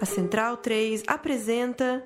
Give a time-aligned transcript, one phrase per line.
[0.00, 2.02] A Central 3 apresenta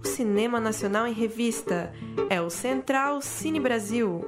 [0.00, 1.92] o Cinema Nacional em Revista.
[2.30, 4.24] É o Central Cine Brasil.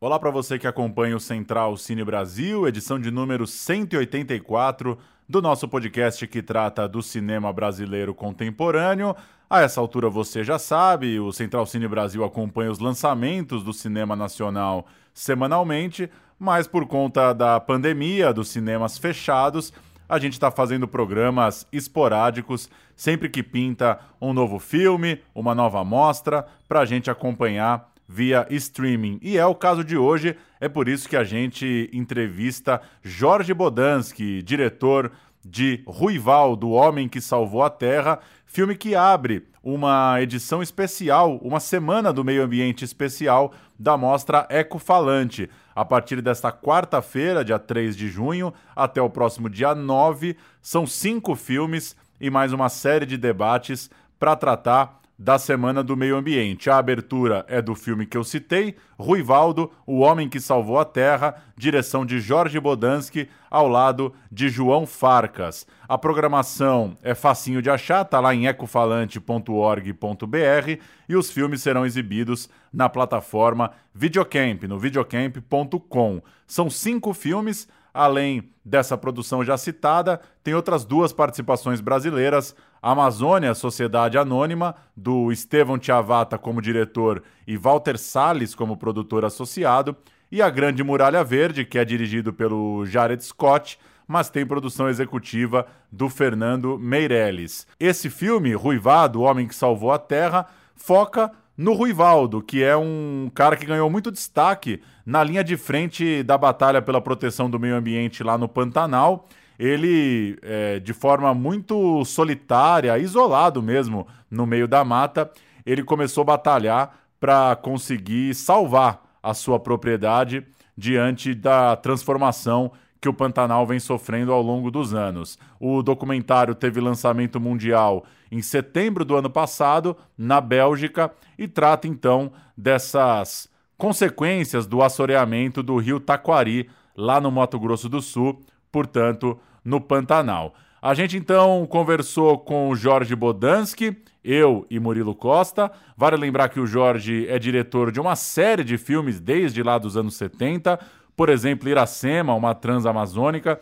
[0.00, 4.98] Olá para você que acompanha o Central Cine Brasil, edição de número 184
[5.32, 9.16] do nosso podcast que trata do cinema brasileiro contemporâneo.
[9.48, 14.14] A essa altura você já sabe, o Central Cine Brasil acompanha os lançamentos do cinema
[14.14, 19.72] nacional semanalmente, mas por conta da pandemia, dos cinemas fechados,
[20.06, 26.46] a gente está fazendo programas esporádicos sempre que pinta um novo filme, uma nova mostra,
[26.68, 29.18] para a gente acompanhar via streaming.
[29.22, 34.42] E é o caso de hoje, é por isso que a gente entrevista Jorge Bodansky,
[34.42, 35.10] diretor
[35.44, 41.60] de Ruival, do Homem que Salvou a Terra, filme que abre uma edição especial, uma
[41.60, 45.48] semana do meio ambiente especial da mostra Ecofalante.
[45.74, 51.34] A partir desta quarta-feira, dia 3 de junho, até o próximo dia 9, são cinco
[51.34, 56.68] filmes e mais uma série de debates para tratar da Semana do Meio Ambiente.
[56.68, 61.36] A abertura é do filme que eu citei, Ruivaldo, O Homem que Salvou a Terra,
[61.56, 65.66] direção de Jorge Bodansky, ao lado de João Farcas.
[65.88, 72.48] A programação é facinho de achar, tá lá em ecofalante.org.br e os filmes serão exibidos
[72.72, 76.22] na plataforma Videocamp, no videocamp.com.
[76.46, 84.18] São cinco filmes, além dessa produção já citada, tem outras duas participações brasileiras, Amazônia, Sociedade
[84.18, 89.96] Anônima, do Estevão Tiavata como diretor e Walter Salles como produtor associado,
[90.32, 95.64] e A Grande Muralha Verde, que é dirigido pelo Jared Scott, mas tem produção executiva
[95.92, 97.68] do Fernando Meirelles.
[97.78, 103.30] Esse filme, Ruivado, O Homem que Salvou a Terra, foca no Ruivaldo, que é um
[103.32, 107.76] cara que ganhou muito destaque na linha de frente da batalha pela proteção do meio
[107.76, 109.28] ambiente lá no Pantanal
[109.58, 115.30] ele, é, de forma muito solitária, isolado mesmo, no meio da mata,
[115.64, 120.44] ele começou a batalhar para conseguir salvar a sua propriedade
[120.76, 125.36] diante da transformação que o Pantanal vem sofrendo ao longo dos anos.
[125.58, 132.32] O documentário teve lançamento mundial em setembro do ano passado, na Bélgica, e trata então
[132.56, 138.40] dessas consequências do assoreamento do rio Taquari, lá no Mato Grosso do Sul,
[138.72, 140.54] portanto, no Pantanal.
[140.80, 145.70] A gente então conversou com Jorge Bodansky, eu e Murilo Costa.
[145.96, 149.96] Vale lembrar que o Jorge é diretor de uma série de filmes desde lá dos
[149.96, 150.80] anos 70,
[151.16, 153.60] por exemplo, Iracema, uma transamazônica,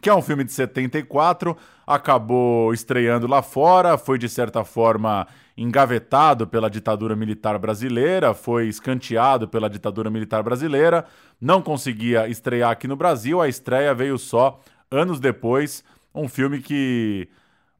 [0.00, 5.26] que é um filme de 74, acabou estreando lá fora, foi de certa forma
[5.56, 11.04] engavetado pela ditadura militar brasileira, foi escanteado pela ditadura militar brasileira,
[11.40, 17.28] não conseguia estrear aqui no Brasil, a estreia veio só anos depois, um filme que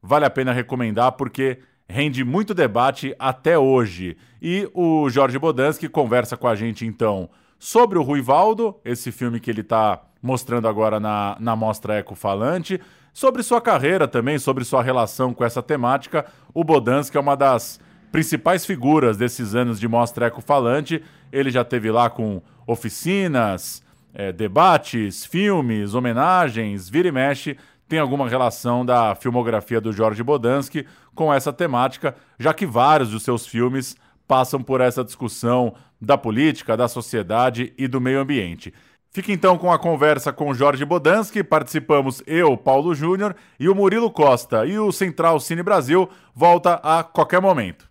[0.01, 4.17] vale a pena recomendar porque rende muito debate até hoje.
[4.41, 7.29] E o Jorge Bodansky conversa com a gente então
[7.59, 12.79] sobre o Ruivaldo, esse filme que ele está mostrando agora na, na Mostra Ecofalante,
[13.13, 16.25] sobre sua carreira também, sobre sua relação com essa temática.
[16.53, 17.79] O Bodansky é uma das
[18.11, 21.01] principais figuras desses anos de Mostra Ecofalante.
[21.31, 27.57] Ele já teve lá com oficinas, é, debates, filmes, homenagens, vira e mexe,
[27.87, 33.23] tem alguma relação da filmografia do Jorge Bodansky com essa temática, já que vários dos
[33.23, 33.95] seus filmes
[34.27, 38.73] passam por essa discussão da política, da sociedade e do meio ambiente.
[39.15, 44.09] Fique então com a conversa com Jorge Bodansky, participamos eu, Paulo Júnior e o Murilo
[44.09, 44.65] Costa.
[44.65, 47.87] E o Central Cine Brasil volta a qualquer momento.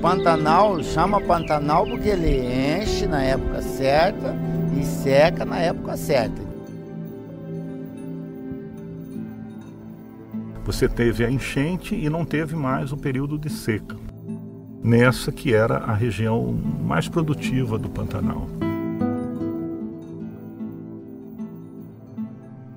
[0.00, 4.36] Pantanal chama Pantanal porque ele enche na época certa
[4.80, 6.40] e seca na época certa.
[10.64, 14.01] Você teve a enchente e não teve mais o período de seca.
[14.84, 18.48] Nessa que era a região mais produtiva do Pantanal.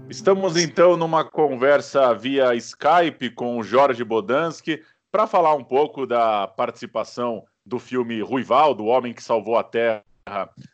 [0.08, 7.44] Estamos então numa conversa via Skype com Jorge Bodansky para falar um pouco da participação
[7.66, 10.04] do filme Ruival, do Homem que Salvou a Terra,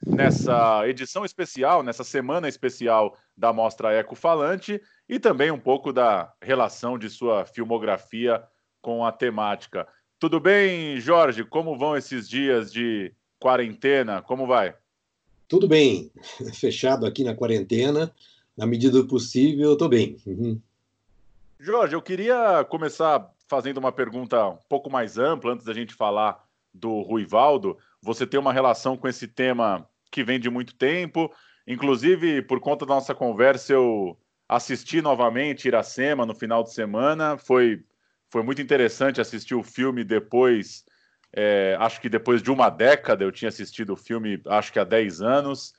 [0.06, 6.34] nessa edição especial, nessa semana especial da Mostra Eco Falante, e também um pouco da
[6.42, 8.44] relação de sua filmografia
[8.82, 9.88] com a temática.
[10.22, 11.44] Tudo bem, Jorge?
[11.44, 14.22] Como vão esses dias de quarentena?
[14.22, 14.76] Como vai?
[15.48, 16.12] Tudo bem.
[16.54, 18.14] Fechado aqui na quarentena.
[18.56, 20.16] Na medida do possível, eu estou bem.
[20.28, 20.62] Uhum.
[21.60, 26.46] Jorge, eu queria começar fazendo uma pergunta um pouco mais ampla, antes da gente falar
[26.72, 31.34] do Ruivaldo, você tem uma relação com esse tema que vem de muito tempo.
[31.66, 34.16] Inclusive, por conta da nossa conversa, eu
[34.48, 37.40] assisti novamente Iracema no final de semana.
[37.40, 37.84] Foi,
[38.32, 40.86] foi muito interessante assistir o filme depois.
[41.34, 44.86] É, acho que depois de uma década eu tinha assistido o filme, acho que há
[44.86, 45.74] 10 anos.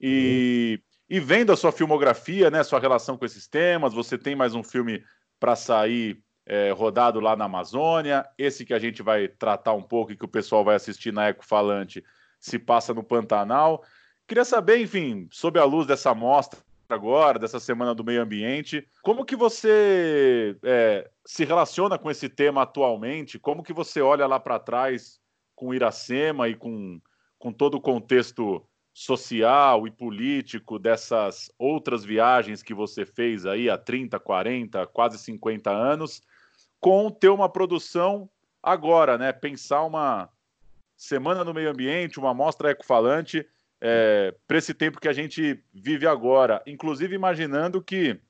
[0.00, 4.54] E, e vendo a sua filmografia, né, sua relação com esses temas, você tem mais
[4.54, 5.04] um filme
[5.38, 8.26] para sair é, rodado lá na Amazônia.
[8.38, 11.28] Esse que a gente vai tratar um pouco e que o pessoal vai assistir na
[11.28, 12.02] Eco Falante
[12.40, 13.84] se passa no Pantanal.
[14.26, 16.58] Queria saber, enfim, sob a luz dessa mostra
[16.94, 22.62] agora, dessa Semana do Meio Ambiente, como que você é, se relaciona com esse tema
[22.62, 23.38] atualmente?
[23.38, 25.20] Como que você olha lá para trás
[25.54, 27.00] com Iracema e com,
[27.38, 28.64] com todo o contexto
[28.94, 35.70] social e político dessas outras viagens que você fez aí há 30, 40, quase 50
[35.70, 36.22] anos?
[36.80, 38.28] com ter uma produção
[38.62, 39.32] agora, né?
[39.32, 40.28] Pensar uma
[40.96, 43.46] semana no meio ambiente, uma mostra ecofalante
[43.80, 46.62] é, para esse tempo que a gente vive agora.
[46.66, 48.20] Inclusive imaginando que,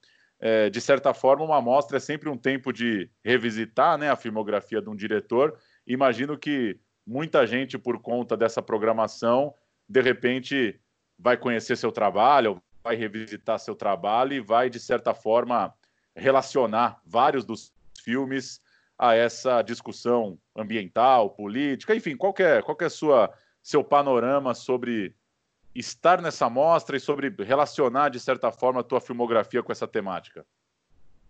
[0.41, 4.81] é, de certa forma, uma mostra é sempre um tempo de revisitar né, a filmografia
[4.81, 5.59] de um diretor.
[5.87, 9.55] Imagino que muita gente, por conta dessa programação,
[9.89, 10.79] de repente
[11.19, 15.75] vai conhecer seu trabalho, vai revisitar seu trabalho e vai, de certa forma,
[16.15, 17.73] relacionar vários dos
[18.03, 18.61] filmes
[18.99, 25.15] a essa discussão ambiental, política, enfim, qual é, qual é sua, seu panorama sobre
[25.75, 30.45] estar nessa mostra e sobre relacionar, de certa forma, a tua filmografia com essa temática?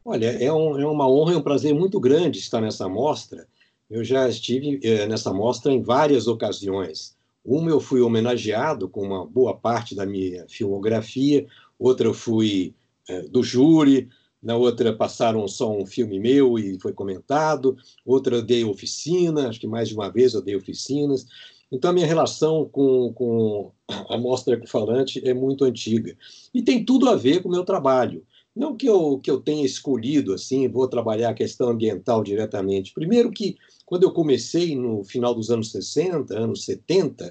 [0.04, 3.46] Olha, é, um, é uma honra e um prazer muito grande estar nessa mostra.
[3.90, 7.16] Eu já estive é, nessa mostra em várias ocasiões.
[7.44, 11.46] Uma eu fui homenageado com uma boa parte da minha filmografia,
[11.78, 12.74] outra eu fui
[13.08, 14.08] é, do júri,
[14.42, 19.60] na outra passaram só um filme meu e foi comentado, outra eu dei oficina, acho
[19.60, 21.26] que mais de uma vez eu dei oficinas.
[21.70, 23.72] Então, a minha relação com, com
[24.08, 26.16] a mostra ecofalante é muito antiga.
[26.54, 28.24] E tem tudo a ver com o meu trabalho.
[28.58, 32.92] Não que eu, que eu tenha escolhido, assim, vou trabalhar a questão ambiental diretamente.
[32.92, 33.56] Primeiro que,
[33.86, 37.30] quando eu comecei no final dos anos 60, anos 70, uh,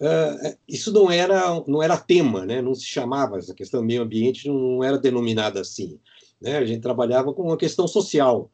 [0.00, 2.62] eh, isso não era, não era tema, né?
[2.62, 5.98] não se chamava, essa questão meio ambiente não era denominada assim.
[6.40, 6.56] Né?
[6.56, 8.50] A gente trabalhava com uma questão social.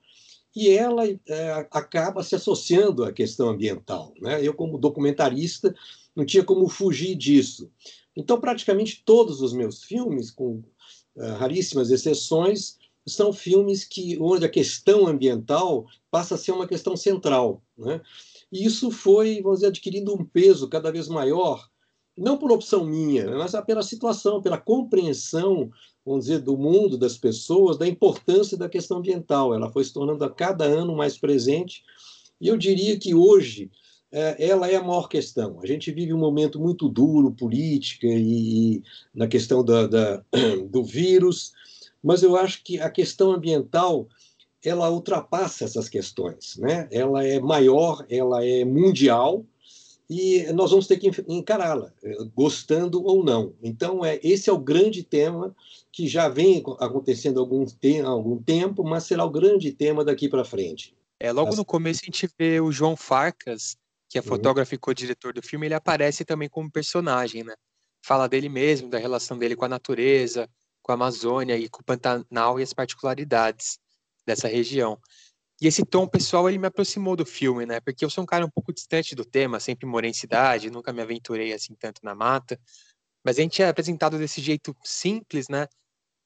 [0.54, 4.12] E ela é, acaba se associando à questão ambiental.
[4.20, 4.44] Né?
[4.44, 5.74] Eu, como documentarista,
[6.14, 7.70] não tinha como fugir disso.
[8.16, 10.62] Então, praticamente todos os meus filmes, com
[11.16, 16.96] uh, raríssimas exceções, são filmes que onde a questão ambiental passa a ser uma questão
[16.96, 17.62] central.
[17.78, 18.00] Né?
[18.50, 21.68] E isso foi, vamos dizer, adquirindo um peso cada vez maior,
[22.16, 25.70] não por opção minha, mas pela situação, pela compreensão
[26.04, 29.54] vamos dizer, do mundo, das pessoas, da importância da questão ambiental.
[29.54, 31.82] Ela foi se tornando a cada ano mais presente,
[32.40, 33.70] e eu diria que hoje
[34.10, 35.60] é, ela é a maior questão.
[35.62, 38.82] A gente vive um momento muito duro, política e, e
[39.14, 40.24] na questão da, da,
[40.68, 41.52] do vírus,
[42.02, 44.08] mas eu acho que a questão ambiental
[44.64, 46.86] ela ultrapassa essas questões, né?
[46.90, 49.44] Ela é maior, ela é mundial,
[50.10, 53.54] e nós vamos ter que encará-la, eh, gostando ou não.
[53.62, 55.54] Então, é, esse é o grande tema
[55.92, 60.28] que já vem acontecendo há algum, te algum tempo, mas será o grande tema daqui
[60.28, 60.96] para frente.
[61.20, 61.58] É, logo As...
[61.58, 63.76] no começo a gente vê o João Farcas,
[64.08, 64.26] que é uhum.
[64.26, 64.76] fotógrafo uhum.
[64.76, 67.54] e co-diretor do filme, ele aparece também como personagem, né?
[68.04, 70.50] Fala dele mesmo, da relação dele com a natureza,
[70.82, 73.78] com a Amazônia e com o Pantanal e as particularidades
[74.26, 74.98] dessa região.
[75.60, 77.80] E esse tom pessoal, ele me aproximou do filme, né?
[77.80, 80.90] Porque eu sou um cara um pouco distante do tema, sempre morei em cidade, nunca
[80.92, 82.58] me aventurei assim tanto na mata.
[83.22, 85.68] Mas a gente é apresentado desse jeito simples, né?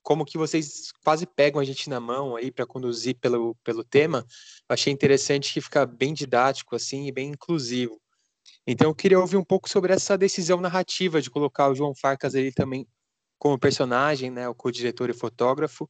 [0.03, 4.25] Como que vocês quase pegam a gente na mão aí para conduzir pelo, pelo tema.
[4.69, 8.01] Eu achei interessante que fica bem didático assim e bem inclusivo.
[8.67, 12.35] Então eu queria ouvir um pouco sobre essa decisão narrativa de colocar o João Farcas
[12.35, 12.87] ali também
[13.39, 15.89] como personagem, né, o co-diretor e fotógrafo,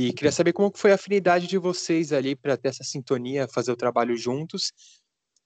[0.00, 3.70] e queria saber como foi a afinidade de vocês ali para ter essa sintonia, fazer
[3.70, 4.72] o trabalho juntos.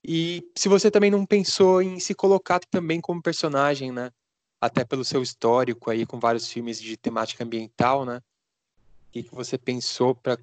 [0.04, 4.12] E se você também não pensou em se colocar também como personagem, né?
[4.60, 8.18] Até pelo seu histórico aí com vários filmes de temática ambiental, né?
[8.18, 10.38] O que, que você pensou para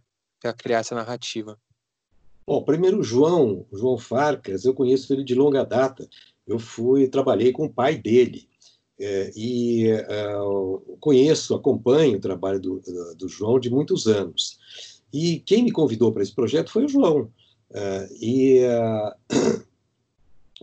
[0.58, 1.58] criar essa narrativa?
[2.46, 6.06] Bom, primeiro João, João Farcas, eu conheço ele de longa data.
[6.46, 8.50] Eu fui, trabalhei com o pai dele.
[9.03, 12.84] É, e uh, conheço, acompanho o trabalho do,
[13.17, 14.60] do, João de muitos anos.
[15.12, 17.22] E quem me convidou para esse projeto foi o João.
[17.72, 19.65] Uh, e uh,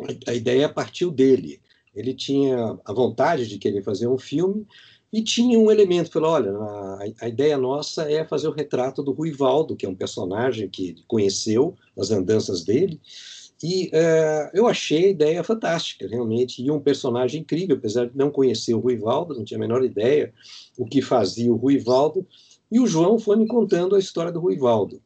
[0.28, 1.60] a ideia partiu dele.
[1.92, 4.64] Ele tinha a vontade de querer fazer um filme
[5.12, 9.10] e tinha um elemento, falou, olha, a, a, ideia nossa é fazer o retrato do
[9.10, 13.00] Ruivaldo, que é um personagem que conheceu as andanças dele,
[13.62, 18.30] e é, eu achei a ideia fantástica, realmente, e um personagem incrível, apesar de não
[18.30, 20.32] conhecer o Ruivaldo, não tinha a menor ideia
[20.76, 22.26] o que fazia o Ruivaldo,
[22.70, 25.02] e o João foi me contando a história do Ruivaldo.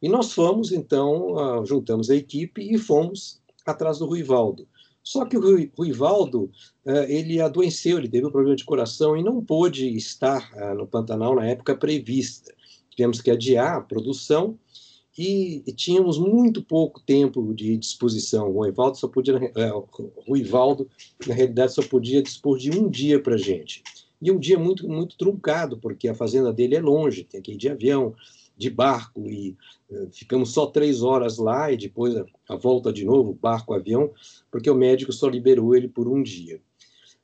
[0.00, 4.66] E nós fomos, então, juntamos a equipe e fomos atrás do Ruivaldo.
[5.02, 6.50] Só que o Ruivaldo,
[6.86, 10.86] é, ele adoeceu, ele teve um problema de coração e não pôde estar é, no
[10.86, 12.54] Pantanal na época prevista.
[12.90, 14.58] Tivemos que adiar a produção
[15.16, 18.48] e tínhamos muito pouco tempo de disposição.
[18.48, 19.86] O Ruivaldo só podia, é, o
[20.26, 20.88] Ruivaldo,
[21.26, 23.82] na realidade, só podia dispor de um dia para gente.
[24.22, 27.56] E um dia muito, muito truncado, porque a fazenda dele é longe, tem que ir
[27.56, 28.14] de avião,
[28.56, 29.56] de barco, e
[29.90, 34.12] uh, ficamos só três horas lá, e depois a, a volta de novo, barco, avião,
[34.50, 36.60] porque o médico só liberou ele por um dia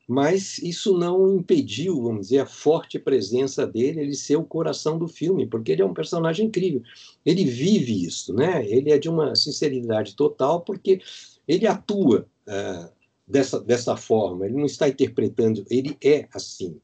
[0.07, 5.09] mas isso não impediu, vamos dizer, a forte presença dele, ele ser o coração do
[5.09, 6.81] filme, porque ele é um personagem incrível.
[7.25, 8.65] Ele vive isso, né?
[8.69, 11.01] Ele é de uma sinceridade total, porque
[11.49, 12.89] ele atua uh,
[13.27, 16.81] dessa, dessa forma, ele não está interpretando, ele é assim.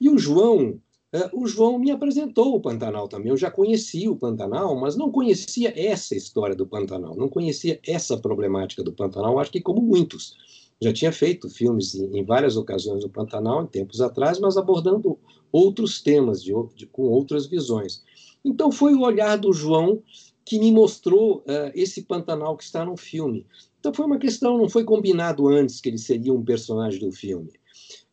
[0.00, 0.80] E o João,
[1.14, 3.28] uh, o João me apresentou o Pantanal também.
[3.28, 8.16] Eu já conhecia o Pantanal, mas não conhecia essa história do Pantanal, não conhecia essa
[8.16, 13.10] problemática do Pantanal, acho que como muitos já tinha feito filmes em, várias ocasiões no
[13.10, 15.18] Pantanal, em tempos atrás, mas abordando
[15.52, 18.02] outros temas, de, de, com outras visões.
[18.44, 20.02] Então foi o olhar do João
[20.44, 23.46] que me mostrou uh, esse Pantanal que está no filme.
[23.78, 27.52] Então foi uma questão, não foi combinado antes que ele seria um personagem do filme.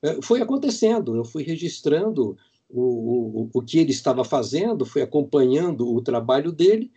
[0.03, 2.37] Uh, foi acontecendo, eu fui registrando
[2.69, 6.91] o, o, o que ele estava fazendo, fui acompanhando o trabalho dele,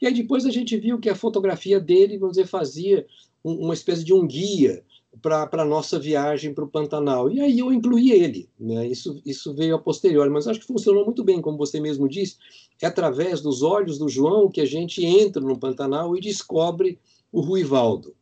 [0.00, 3.06] e aí depois a gente viu que a fotografia dele, vamos dizer, fazia
[3.44, 4.84] um, uma espécie de um guia
[5.22, 7.30] para a nossa viagem para o Pantanal.
[7.30, 8.48] E aí eu incluí ele.
[8.58, 8.86] Né?
[8.86, 12.36] Isso, isso veio a posteriori, mas acho que funcionou muito bem, como você mesmo disse.
[12.80, 16.98] É através dos olhos do João que a gente entra no Pantanal e descobre
[17.32, 18.14] o Ruivaldo.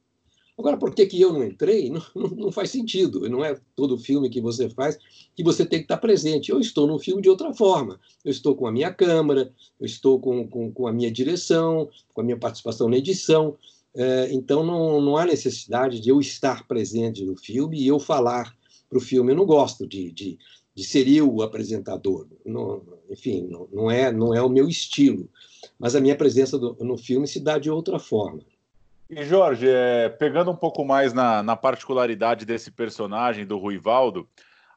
[0.56, 1.90] Agora, por que, que eu não entrei?
[2.14, 3.28] Não, não, faz sentido.
[3.28, 4.96] Não é todo filme que você faz
[5.34, 6.50] que você tem que estar presente.
[6.50, 7.98] Eu estou no filme de outra forma.
[8.24, 12.20] Eu estou com a minha câmera, eu estou com, com, com a minha direção, com
[12.20, 13.56] a minha participação na edição.
[13.96, 18.54] É, então não, não há necessidade de eu estar presente no filme e eu falar
[18.88, 19.32] para o filme.
[19.32, 20.38] Eu não gosto de, de,
[20.74, 22.26] de ser eu o apresentador.
[22.44, 25.28] Não, enfim, não, não, é, não é o meu estilo.
[25.78, 28.42] Mas a minha presença do, no filme se dá de outra forma.
[29.08, 34.26] E Jorge, é, pegando um pouco mais na, na particularidade desse personagem do Ruivaldo,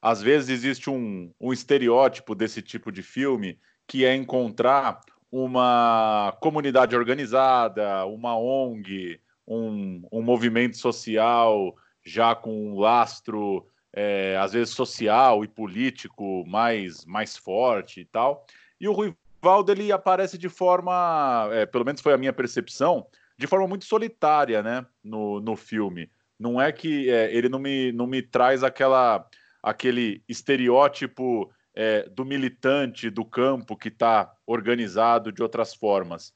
[0.01, 3.57] às vezes existe um, um estereótipo desse tipo de filme
[3.87, 4.99] que é encontrar
[5.31, 14.53] uma comunidade organizada, uma ONG, um, um movimento social já com um lastro, é, às
[14.53, 18.45] vezes social e político mais, mais forte e tal.
[18.79, 23.05] E o Ruivaldo ele aparece de forma, é, pelo menos foi a minha percepção,
[23.37, 26.09] de forma muito solitária né, no, no filme.
[26.39, 29.27] Não é que é, ele não me, não me traz aquela,
[29.61, 36.33] aquele estereótipo é, do militante do campo que está organizado de outras formas.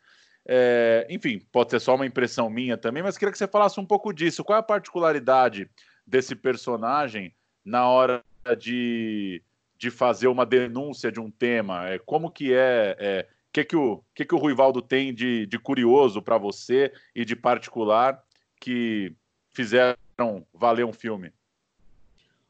[0.48, 3.86] É, enfim, pode ser só uma impressão minha também, mas queria que você falasse um
[3.86, 4.43] pouco disso.
[4.43, 5.67] Qual é a particularidade
[6.05, 7.33] desse personagem
[7.65, 8.24] na hora
[8.60, 9.41] de,
[9.79, 11.89] de fazer uma denúncia de um tema?
[11.89, 15.57] É, como que é, é que que o que que o Ruivaldo tem de, de
[15.57, 18.24] curioso para você e de particular
[18.60, 19.12] que
[19.50, 21.33] fizeram valer um filme?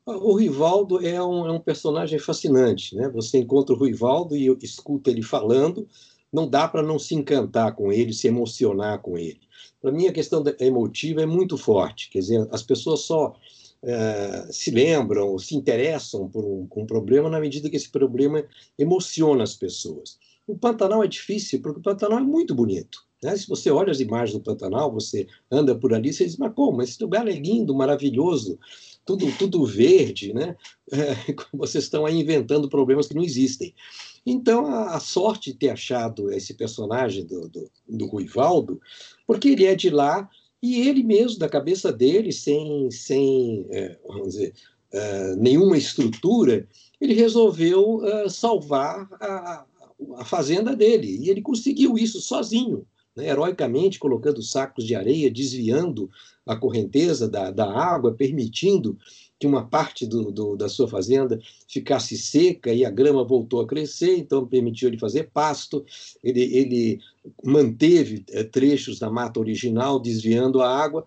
[0.05, 3.07] O Rivaldo é um, é um, personagem fascinante, né?
[3.09, 5.87] Você encontra o Rivaldo e escuta ele falando,
[6.33, 9.39] não dá para não se encantar com ele, se emocionar com ele.
[9.79, 13.35] Para mim, a questão emotiva é muito forte, quer dizer, as pessoas só
[13.83, 18.43] é, se lembram, se interessam por um, um problema na medida que esse problema
[18.77, 20.17] emociona as pessoas.
[20.47, 23.05] O Pantanal é difícil, porque o Pantanal é muito bonito.
[23.23, 23.35] Né?
[23.37, 26.81] Se você olha as imagens do Pantanal, você anda por ali, você diz, mas como?
[26.81, 28.57] Esse lugar é lindo, maravilhoso
[29.05, 30.55] tudo, tudo verde, né?
[30.93, 31.15] É,
[31.53, 33.73] vocês estão aí inventando problemas que não existem.
[34.25, 38.81] Então, a, a sorte de ter achado esse personagem do, do, do Ruivaldo,
[39.25, 40.29] porque ele é de lá
[40.61, 44.53] e ele mesmo, da cabeça dele, sem, sem é, vamos dizer,
[44.91, 46.67] é, nenhuma estrutura,
[46.99, 49.65] ele resolveu é, salvar a,
[50.17, 51.17] a fazenda dele.
[51.21, 56.09] E ele conseguiu isso sozinho né, heroicamente colocando sacos de areia, desviando
[56.45, 58.97] a correnteza da, da água, permitindo
[59.39, 63.65] que uma parte do, do, da sua fazenda ficasse seca e a grama voltou a
[63.65, 65.83] crescer, então permitiu ele fazer pasto.
[66.23, 66.99] Ele, ele
[67.43, 71.05] manteve é, trechos da mata original, desviando a água.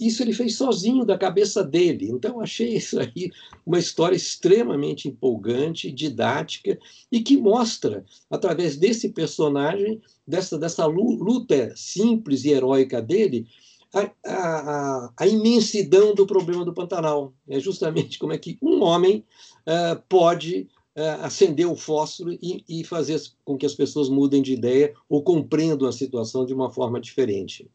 [0.00, 2.08] Isso ele fez sozinho da cabeça dele.
[2.10, 3.30] Então, achei isso aí
[3.66, 6.78] uma história extremamente empolgante, didática
[7.12, 13.46] e que mostra, através desse personagem, dessa, dessa luta simples e heróica dele,
[13.92, 17.34] a, a, a, imensidão do problema do Pantanal.
[17.48, 19.24] É justamente como é que um homem
[19.66, 24.52] uh, pode uh, acender o fósforo e, e fazer com que as pessoas mudem de
[24.52, 27.68] ideia ou compreendam a situação de uma forma diferente.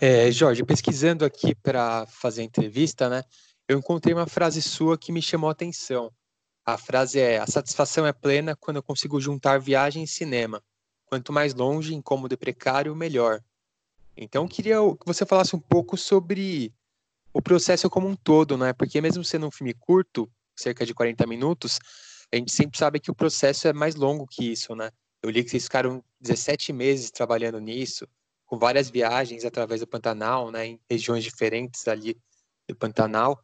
[0.00, 3.24] É, Jorge, pesquisando aqui para fazer a entrevista, né,
[3.66, 6.12] eu encontrei uma frase sua que me chamou a atenção.
[6.64, 10.62] A frase é: A satisfação é plena quando eu consigo juntar viagem e cinema.
[11.06, 13.42] Quanto mais longe, incômodo e precário, melhor.
[14.16, 16.72] Então, eu queria que você falasse um pouco sobre
[17.32, 18.72] o processo como um todo, né?
[18.72, 21.78] Porque mesmo sendo um filme curto, cerca de 40 minutos,
[22.32, 24.90] a gente sempre sabe que o processo é mais longo que isso, né?
[25.22, 28.06] Eu li que vocês ficaram 17 meses trabalhando nisso,
[28.48, 32.16] com várias viagens através do Pantanal, né, em regiões diferentes ali
[32.66, 33.38] do Pantanal.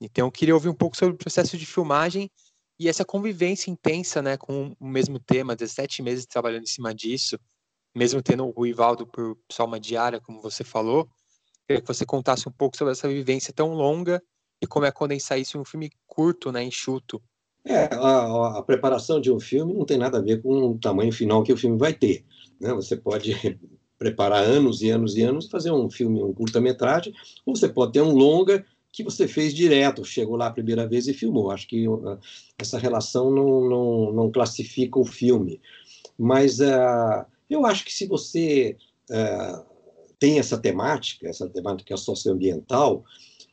[0.00, 2.30] Então, eu queria ouvir um pouco sobre o processo de filmagem
[2.78, 7.36] e essa convivência intensa, né, com o mesmo tema, 17 meses trabalhando em cima disso,
[7.92, 11.08] mesmo tendo o Ivaldo por só uma diária, como você falou.
[11.66, 14.22] Queria que você contasse um pouco sobre essa vivência tão longa
[14.62, 17.20] e como é condensar isso em um filme curto, né, enxuto.
[17.64, 21.12] É, a, a, preparação de um filme não tem nada a ver com o tamanho
[21.12, 22.24] final que o filme vai ter.
[22.60, 22.72] Né?
[22.72, 23.32] Você pode
[23.98, 27.12] preparar anos e anos e anos fazer um filme, um curta-metragem,
[27.44, 31.06] ou você pode ter um longa que você fez direto, chegou lá a primeira vez
[31.08, 31.50] e filmou.
[31.50, 32.18] Acho que uh,
[32.58, 35.60] essa relação não, não, não, classifica o filme.
[36.16, 38.76] Mas uh, eu acho que se você
[39.10, 39.64] uh,
[40.18, 43.04] tem essa temática, essa temática socioambiental,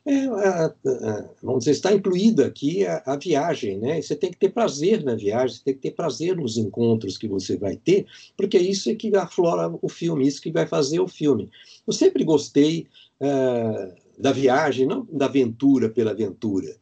[0.08, 4.00] é, é, é, vamos dizer, está incluída aqui a, a, viagem, né?
[4.00, 7.26] Você tem que ter prazer na viagem, você tem que ter prazer nos encontros que
[7.26, 11.08] você vai ter, porque isso é que aflora o filme, isso que vai fazer o
[11.08, 11.50] filme.
[11.84, 12.86] Eu sempre gostei
[13.18, 16.76] é, da viagem, não da aventura pela aventura.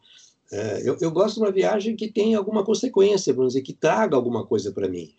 [0.52, 4.14] É, eu, eu, gosto de uma viagem que tenha alguma consequência, vamos dizer, que traga
[4.14, 5.14] alguma coisa para mim.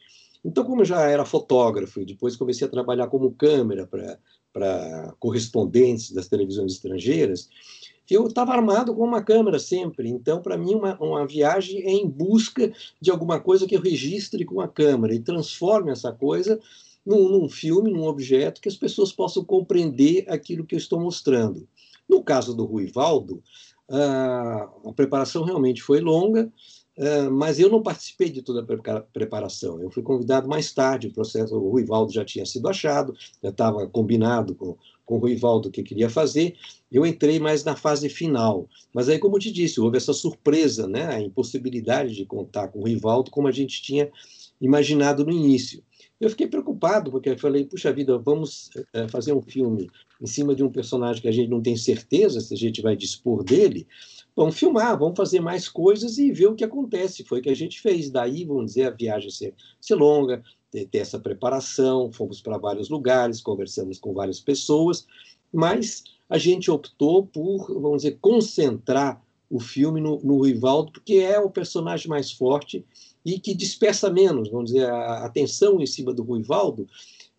[0.46, 3.90] Então, como eu já era fotógrafo e depois comecei a trabalhar como câmera
[4.54, 7.50] para correspondentes das televisões estrangeiras,
[8.14, 10.10] eu estava armado com uma câmera sempre.
[10.10, 14.46] Então, para mim, uma, uma viagem é em busca de alguma coisa que eu registre
[14.46, 16.60] com a câmera e transforme essa coisa
[17.06, 21.68] num, num filme, num objeto que as pessoas possam compreender aquilo que eu estou mostrando.
[22.08, 23.42] No caso do Ruivaldo,
[23.90, 26.52] a preparação realmente foi longa,
[27.32, 29.82] mas eu não participei de toda a preparação.
[29.82, 33.14] Eu fui convidado mais tarde, o processo, o Ruivaldo já tinha sido achado,
[33.44, 36.56] já estava combinado com com o Ruivaldo que queria fazer,
[36.92, 38.68] eu entrei mais na fase final.
[38.94, 42.80] Mas aí, como eu te disse, houve essa surpresa, né, a impossibilidade de contar com
[42.80, 44.10] o Rivaldo como a gente tinha
[44.60, 45.84] imaginado no início.
[46.20, 49.90] Eu fiquei preocupado, porque eu falei, puxa vida, vamos é, fazer um filme
[50.22, 52.96] em cima de um personagem que a gente não tem certeza se a gente vai
[52.96, 53.86] dispor dele.
[54.36, 57.24] Vamos filmar, vamos fazer mais coisas e ver o que acontece.
[57.24, 58.10] Foi o que a gente fez.
[58.10, 60.42] Daí, vamos dizer, a viagem ser, ser longa,
[60.84, 65.06] ter essa preparação, fomos para vários lugares, conversamos com várias pessoas,
[65.54, 71.40] mas a gente optou por, vamos dizer, concentrar o filme no, no Rivaldo, porque é
[71.40, 72.84] o personagem mais forte
[73.24, 76.88] e que dispersa menos, vamos dizer, a atenção em cima do Ruivaldo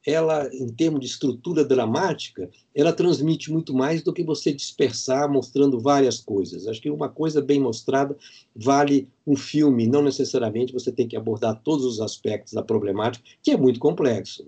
[0.07, 5.81] ela, em termos de estrutura dramática, ela transmite muito mais do que você dispersar mostrando
[5.81, 6.69] várias coisas.
[6.69, 8.17] Acho que uma coisa bem mostrada
[8.55, 13.51] vale um filme, não necessariamente você tem que abordar todos os aspectos da problemática, que
[13.51, 14.47] é muito complexo.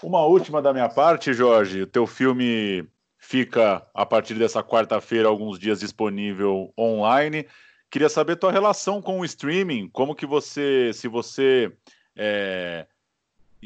[0.00, 1.82] Uma última da minha parte, Jorge.
[1.82, 2.86] O teu filme
[3.18, 7.46] fica, a partir dessa quarta-feira, alguns dias disponível online.
[7.90, 11.72] Queria saber tua relação com o streaming, como que você, se você
[12.16, 12.86] é,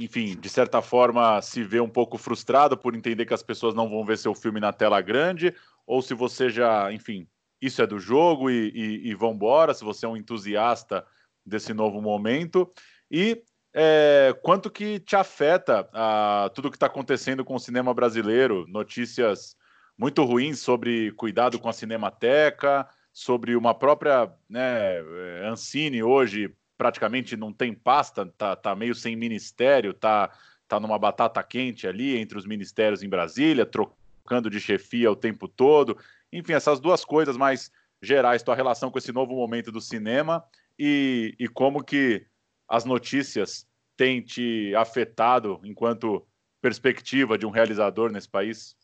[0.04, 3.88] enfim, de certa forma, se vê um pouco frustrado por entender que as pessoas não
[3.88, 5.54] vão ver seu filme na tela grande,
[5.86, 7.26] ou se você já, enfim,
[7.60, 11.04] isso é do jogo e, e, e vambora, se você é um entusiasta
[11.44, 12.70] desse novo momento,
[13.10, 13.42] e
[13.74, 19.56] é, quanto que te afeta a, tudo que está acontecendo com o cinema brasileiro, notícias
[19.96, 25.00] muito ruins sobre cuidado com a cinemateca, sobre uma própria né,
[25.44, 30.30] Ancine hoje praticamente não tem pasta, tá, tá meio sem ministério, tá,
[30.68, 35.48] tá numa batata quente ali entre os ministérios em Brasília, trocando de chefia o tempo
[35.48, 35.98] todo.
[36.32, 40.44] Enfim, essas duas coisas mais gerais, tua relação com esse novo momento do cinema
[40.78, 42.24] e, e como que
[42.68, 46.24] as notícias têm te afetado enquanto
[46.60, 48.76] perspectiva de um realizador nesse país?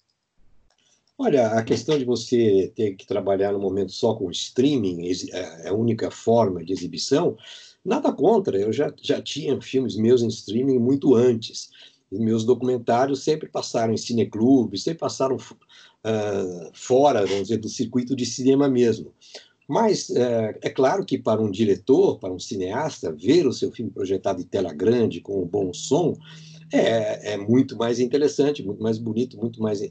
[1.16, 5.68] Olha, a questão de você ter que trabalhar no momento só com streaming, é, é
[5.68, 7.36] a única forma de exibição,
[7.84, 11.70] Nada contra, eu já, já tinha filmes meus em streaming muito antes.
[12.10, 18.14] E meus documentários sempre passaram em cineclubes, sempre passaram uh, fora, vamos dizer, do circuito
[18.14, 19.12] de cinema mesmo.
[19.66, 23.90] Mas é, é, claro que para um diretor, para um cineasta, ver o seu filme
[23.90, 26.16] projetado em tela grande, com um bom som,
[26.72, 29.90] é, é muito mais interessante, muito mais bonito, muito mais é,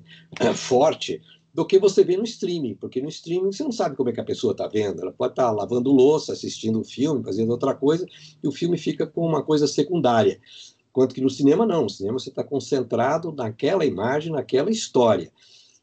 [0.54, 1.22] forte
[1.54, 4.20] do que você vê no streaming, porque no streaming você não sabe como é que
[4.20, 5.02] a pessoa está vendo.
[5.02, 8.06] Ela pode estar tá lavando louça, assistindo o filme, fazendo outra coisa,
[8.44, 10.39] e o filme fica com uma coisa secundária.
[10.89, 15.32] Enquanto que no cinema não, no cinema você está concentrado naquela imagem, naquela história.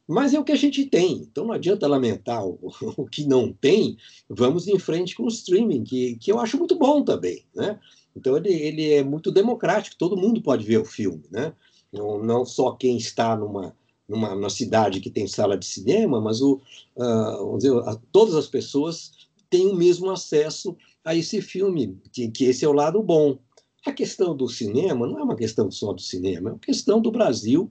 [0.09, 2.59] Mas é o que a gente tem, então não adianta lamentar o,
[2.96, 3.96] o que não tem,
[4.28, 7.78] vamos em frente com o streaming, que, que eu acho muito bom também, né?
[8.16, 11.52] Então ele, ele é muito democrático, todo mundo pode ver o filme, né?
[11.92, 13.74] Não, não só quem está numa,
[14.11, 16.61] numa, numa cidade que tem sala de cinema, mas o,
[16.96, 19.12] uh, dizer, a, todas as pessoas
[19.49, 23.38] têm o mesmo acesso a esse filme, que, que esse é o lado bom.
[23.87, 27.11] A questão do cinema não é uma questão só do cinema, é uma questão do
[27.11, 27.70] Brasil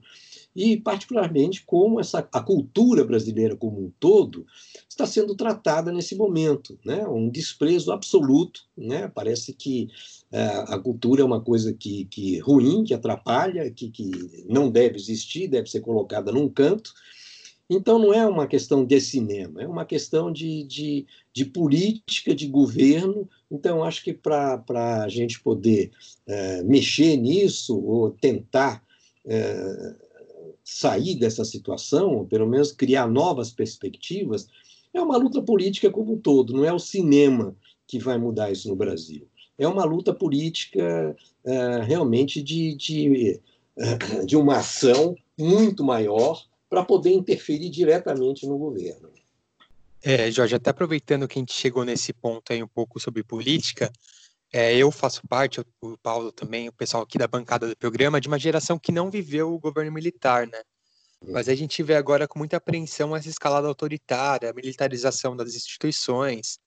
[0.56, 4.46] e particularmente como essa a cultura brasileira como um todo
[4.88, 7.08] está sendo tratada nesse momento, né?
[7.08, 9.08] Um desprezo absoluto, né?
[9.08, 9.90] Parece que
[10.32, 14.12] é, a cultura é uma coisa que, que ruim, que atrapalha, que, que
[14.48, 16.94] não deve existir, deve ser colocada num canto.
[17.70, 22.48] Então, não é uma questão de cinema, é uma questão de, de, de política, de
[22.48, 23.30] governo.
[23.50, 24.64] Então, acho que para
[25.04, 25.92] a gente poder
[26.26, 28.84] é, mexer nisso, ou tentar
[29.24, 29.96] é,
[30.70, 34.48] sair dessa situação, pelo menos criar novas perspectivas,
[34.94, 37.56] é uma luta política como um todo, não é o cinema
[37.88, 39.28] que vai mudar isso no Brasil.
[39.58, 43.42] É uma luta política é, realmente de, de,
[43.78, 49.10] é, de uma ação muito maior para poder interferir diretamente no governo.
[50.04, 53.92] É, Jorge, até aproveitando que a gente chegou nesse ponto aí um pouco sobre política,
[54.52, 58.28] é, eu faço parte, o Paulo também, o pessoal aqui da bancada do programa, de
[58.28, 60.62] uma geração que não viveu o governo militar, né?
[61.28, 66.60] Mas a gente vê agora com muita apreensão essa escalada autoritária, a militarização das instituições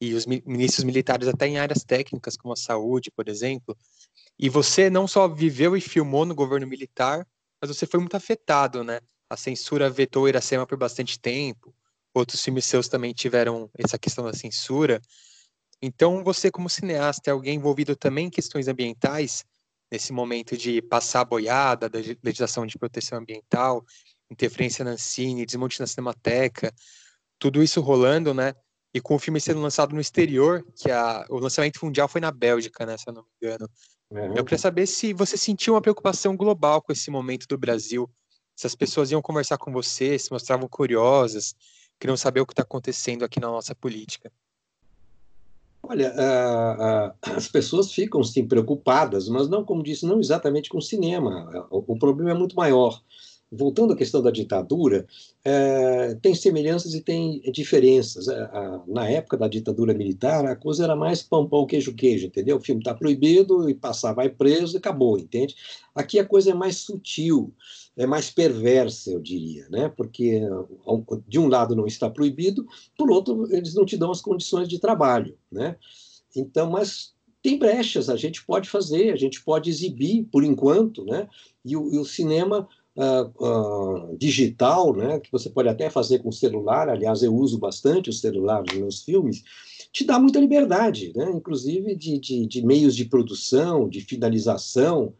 [0.00, 3.76] e os ministros militares até em áreas técnicas como a saúde, por exemplo.
[4.38, 7.26] E você não só viveu e filmou no governo militar,
[7.60, 9.00] mas você foi muito afetado, né?
[9.30, 11.74] A censura vetou Iracema por bastante tempo.
[12.14, 15.00] Outros filmes seus também tiveram essa questão da censura.
[15.80, 19.44] Então, você, como cineasta, é alguém envolvido também em questões ambientais,
[19.90, 23.84] nesse momento de passar a boiada da legislação de proteção ambiental,
[24.30, 26.72] interferência na Ancine, desmonte na Cinemateca,
[27.38, 28.54] tudo isso rolando, né?
[28.92, 32.30] E com o filme sendo lançado no exterior, que a, o lançamento mundial foi na
[32.30, 32.96] Bélgica, né?
[32.96, 33.68] Se eu não me engano.
[34.10, 34.36] Uhum.
[34.36, 38.10] Eu queria saber se você sentiu uma preocupação global com esse momento do Brasil,
[38.56, 41.54] se as pessoas iam conversar com você, se mostravam curiosas,
[42.00, 44.32] queriam saber o que está acontecendo aqui na nossa política.
[45.88, 46.12] Olha,
[47.22, 51.68] as pessoas ficam sim preocupadas, mas não, como disse, não exatamente com o cinema.
[51.70, 53.00] O, o problema é muito maior.
[53.52, 55.06] Voltando à questão da ditadura,
[55.44, 58.26] é, tem semelhanças e tem diferenças.
[58.26, 62.26] É, a, na época da ditadura militar, a coisa era mais pão, pão, queijo, queijo,
[62.26, 62.56] entendeu?
[62.56, 65.54] O filme está proibido e passar vai preso e acabou, entende?
[65.94, 67.54] Aqui a coisa é mais sutil
[67.96, 69.88] é mais perversa, eu diria, né?
[69.88, 70.42] porque
[71.26, 74.78] de um lado não está proibido, por outro eles não te dão as condições de
[74.78, 75.36] trabalho.
[75.50, 75.76] Né?
[76.36, 81.26] Então, mas tem brechas, a gente pode fazer, a gente pode exibir por enquanto, né?
[81.64, 85.18] e, o, e o cinema uh, uh, digital, né?
[85.18, 89.02] que você pode até fazer com celular, aliás, eu uso bastante o celular nos meus
[89.02, 89.42] filmes,
[89.90, 91.30] te dá muita liberdade, né?
[91.30, 95.14] inclusive de, de, de meios de produção, de finalização,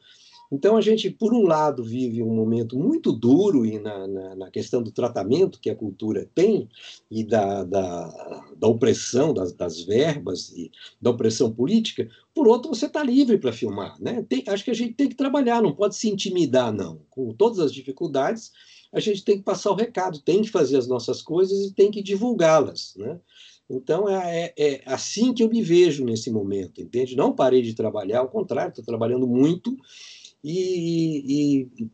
[0.50, 4.82] então, a gente, por um lado, vive um momento muito duro na, na, na questão
[4.82, 6.68] do tratamento que a cultura tem
[7.10, 12.08] e da, da, da opressão das, das, verbas e da opressão política.
[12.34, 14.00] Por outro, você está livre para filmar.
[14.00, 14.24] Né?
[14.28, 17.00] Tem, acho que a gente tem que trabalhar, não pode se intimidar, não.
[17.10, 18.52] Com todas as dificuldades,
[18.92, 21.90] a gente tem que passar o recado, tem que fazer as nossas coisas e tem
[21.90, 22.94] que divulgá-las.
[22.96, 23.18] Né?
[23.68, 27.16] Então, é, é, é, assim que eu me vejo nesse momento, entende?
[27.16, 29.76] Não parei de trabalhar, ao contrário, estou trabalhando muito
[30.48, 31.88] e, e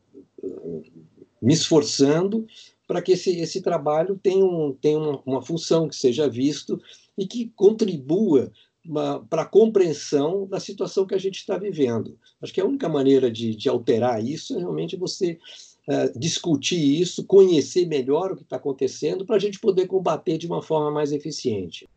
[1.41, 2.47] me esforçando
[2.87, 6.81] para que esse, esse trabalho tenha, um, tenha uma, uma função, que seja visto
[7.17, 8.53] e que contribua
[9.31, 12.19] para a compreensão da situação que a gente está vivendo.
[12.43, 15.39] Acho que a única maneira de, de alterar isso é realmente você
[15.89, 20.47] uh, discutir isso, conhecer melhor o que está acontecendo, para a gente poder combater de
[20.47, 21.89] uma forma mais eficiente.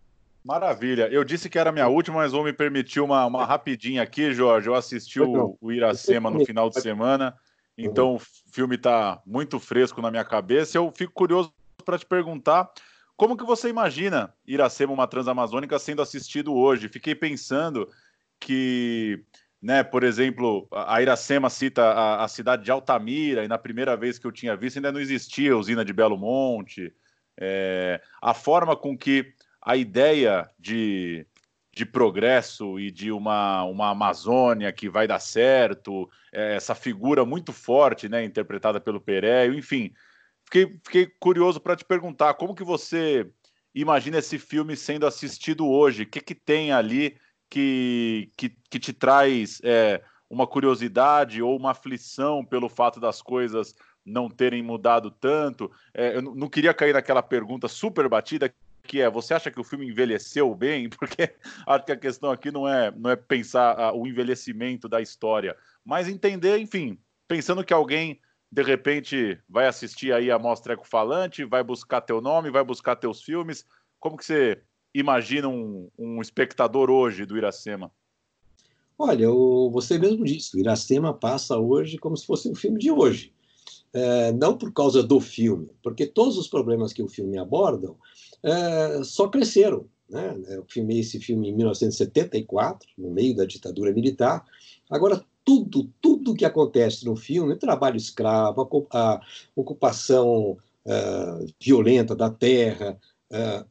[0.46, 1.08] Maravilha.
[1.12, 4.68] Eu disse que era minha última, mas vou me permitir uma, uma rapidinha aqui, Jorge.
[4.68, 7.36] Eu assisti o, o Iracema no final de semana,
[7.76, 8.20] então o
[8.52, 10.78] filme está muito fresco na minha cabeça.
[10.78, 11.52] Eu fico curioso
[11.84, 12.72] para te perguntar
[13.18, 16.90] como que você imagina Iracema, uma transamazônica, sendo assistido hoje?
[16.90, 17.90] Fiquei pensando
[18.40, 19.26] que
[19.60, 19.84] né?
[19.84, 24.28] Por exemplo, a Iracema cita a, a, cidade de Altamira, e na primeira vez que
[24.28, 26.94] eu tinha visto ainda não existia a usina de Belo Monte.
[27.36, 29.34] É, a forma com que
[29.66, 31.26] a ideia de,
[31.74, 37.52] de progresso e de uma, uma Amazônia que vai dar certo, é, essa figura muito
[37.52, 39.92] forte, né, interpretada pelo Pereio, enfim.
[40.46, 43.28] Fiquei, fiquei curioso para te perguntar como que você
[43.74, 46.04] imagina esse filme sendo assistido hoje?
[46.04, 47.18] O que, que tem ali
[47.50, 53.74] que, que, que te traz é, uma curiosidade ou uma aflição pelo fato das coisas
[54.06, 55.72] não terem mudado tanto?
[55.92, 58.54] É, eu não queria cair naquela pergunta super batida
[58.86, 60.88] que é, você acha que o filme envelheceu bem?
[60.90, 61.34] Porque
[61.68, 65.58] acho que a questão aqui não é, não é pensar uh, o envelhecimento da história,
[65.84, 68.20] mas entender, enfim, pensando que alguém
[68.52, 72.96] de repente vai assistir aí a Mostra Eco Falante, vai buscar teu nome, vai buscar
[72.96, 73.66] teus filmes,
[74.00, 74.62] como que você
[74.94, 77.92] imagina um, um espectador hoje do Iracema?
[78.98, 82.92] Olha, o, você mesmo disse, o Iracema passa hoje como se fosse um filme de
[82.92, 83.35] hoje.
[83.98, 87.94] É, não por causa do filme, porque todos os problemas que o filme aborda
[88.44, 89.88] é, só cresceram.
[90.10, 90.38] Né?
[90.50, 94.44] Eu filmei esse filme em 1974, no meio da ditadura militar.
[94.90, 99.22] Agora, tudo, tudo que acontece no filme, trabalho escravo, a,
[99.56, 103.00] ocupação uh, violenta da terra,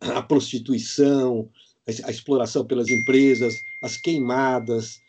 [0.01, 1.51] a prostituição,
[1.87, 5.01] a, exploração pelas empresas, as queimadas,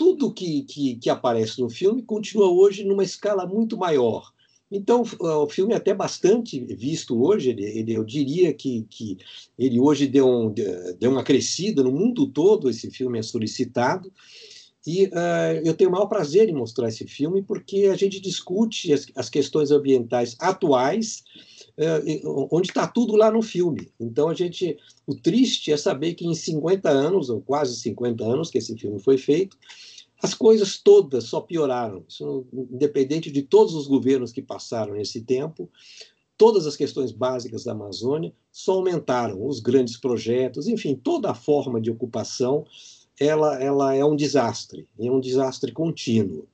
[0.00, 4.32] tudo que, que, que, aparece no filme continua hoje numa escala muito maior.
[4.72, 9.18] Então, o filme é até bastante visto hoje, ele, ele eu diria que, que
[9.58, 10.54] ele hoje deu, um,
[10.98, 14.10] deu uma crescida no mundo todo, esse filme é solicitado,
[14.86, 18.94] e uh, eu tenho o maior prazer em mostrar esse filme porque a gente discute
[18.94, 21.24] as, as questões ambientais atuais,
[21.76, 23.92] uh, onde está tudo lá no filme.
[24.00, 28.48] Então a gente, o triste é saber que em 50 anos ou quase 50 anos
[28.48, 29.58] que esse filme foi feito,
[30.22, 32.04] as coisas todas só pioraram.
[32.08, 35.70] Isso, independente de todos os governos que passaram nesse tempo,
[36.36, 39.46] todas as questões básicas da Amazônia só aumentaram.
[39.46, 42.66] Os grandes projetos, enfim, toda a forma de ocupação
[43.20, 46.48] ela, ela é um desastre, é um desastre contínuo.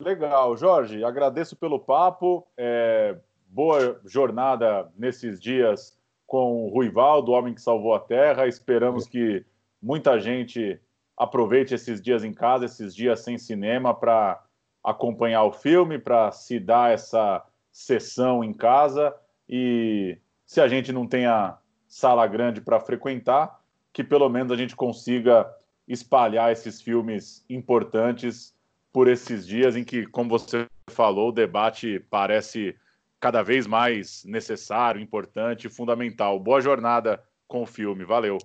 [0.00, 2.46] Legal, Jorge, agradeço pelo papo.
[2.56, 3.16] É,
[3.48, 8.48] boa jornada nesses dias com o Ruivaldo, o homem que salvou a terra.
[8.48, 9.44] Esperamos que
[9.80, 10.80] muita gente
[11.16, 14.42] aproveite esses dias em casa, esses dias sem cinema, para
[14.82, 19.14] acompanhar o filme, para se dar essa sessão em casa.
[19.48, 23.60] E se a gente não tem a sala grande para frequentar,
[23.92, 25.48] que pelo menos a gente consiga
[25.86, 28.54] espalhar esses filmes importantes
[28.92, 32.76] por esses dias em que, como você falou, o debate parece
[33.20, 36.38] cada vez mais necessário, importante e fundamental.
[36.38, 38.04] Boa jornada com o filme.
[38.04, 38.38] Valeu.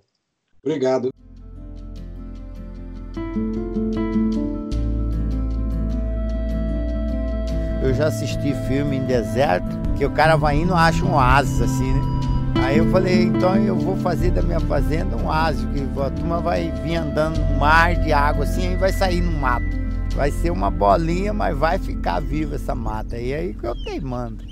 [0.63, 1.10] Obrigado.
[7.99, 12.01] Já assisti filme em deserto que o cara vai indo acha um oásis assim, né?
[12.63, 16.39] Aí eu falei, então eu vou fazer da minha fazenda um ásio, que a turma
[16.39, 19.77] vai vir andando no mar de água assim, aí vai sair no mato.
[20.15, 23.17] Vai ser uma bolinha, mas vai ficar viva essa mata.
[23.17, 24.45] E aí que eu teimando.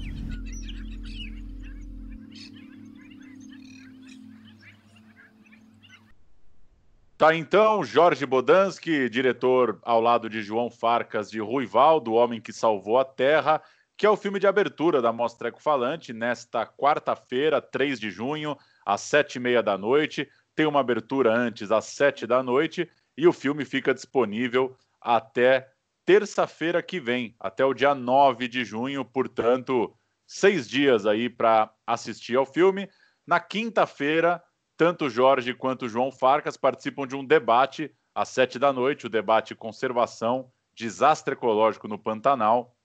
[7.18, 12.54] Tá então, Jorge Bodansky, diretor ao lado de João Farcas de Ruival, do Homem que
[12.54, 13.62] Salvou a Terra
[13.98, 18.56] que é o filme de abertura da Mostra Eco Falante, nesta quarta-feira, 3 de junho,
[18.86, 20.30] às sete e meia da noite.
[20.56, 25.68] Tem uma abertura antes, às sete da noite, e o filme fica disponível até
[26.06, 32.36] terça-feira que vem, até o dia 9 de junho, portanto, seis dias aí para assistir
[32.36, 32.88] ao filme.
[33.26, 34.42] Na quinta-feira,
[34.78, 39.56] tanto Jorge quanto João Farcas participam de um debate às sete da noite, o debate
[39.56, 42.76] Conservação, Desastre Ecológico no Pantanal,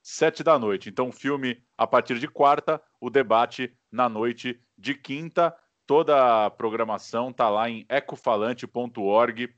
[0.00, 0.88] sete da noite.
[0.88, 5.54] Então, filme a partir de quarta, o debate na noite de quinta.
[5.86, 9.48] Toda a programação está lá em ecofalante.org.br.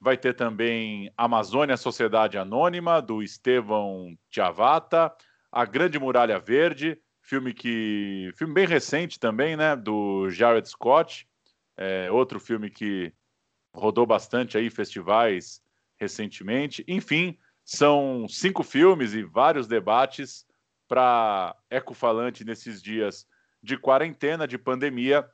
[0.00, 5.12] Vai ter também Amazônia Sociedade Anônima, do Estevão Tiavata,
[5.52, 8.32] A Grande Muralha Verde, filme que.
[8.36, 9.74] filme bem recente também, né?
[9.76, 11.28] Do Jared Scott.
[11.76, 13.12] É, outro filme que
[13.74, 15.60] rodou bastante aí festivais
[15.98, 16.84] recentemente.
[16.88, 20.46] Enfim, são cinco filmes e vários debates
[20.88, 23.26] para Ecofalante nesses dias
[23.62, 25.28] de quarentena, de pandemia,